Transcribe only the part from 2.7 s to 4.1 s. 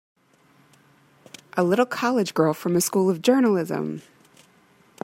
a School of Journalism!